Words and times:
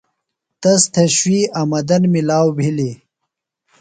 تس 0.61 0.81
تھےۡ 0.93 1.09
شوئی 1.15 1.39
آمدن 1.61 2.03
ملاؤ 2.13 2.47
بِھلیۡ۔ 2.57 2.95